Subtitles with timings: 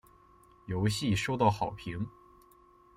[0.65, 2.03] 游戏收到好评。